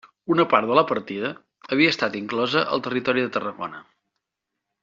[0.35, 1.29] Una part de la partida
[1.75, 3.87] havia estat inclosa al Territori de Tarragona.